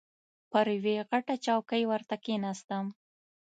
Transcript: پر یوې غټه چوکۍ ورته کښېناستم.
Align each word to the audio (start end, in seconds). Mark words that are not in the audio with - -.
پر 0.51 0.65
یوې 0.75 0.95
غټه 1.09 1.35
چوکۍ 1.45 1.83
ورته 1.87 2.15
کښېناستم. 2.23 2.85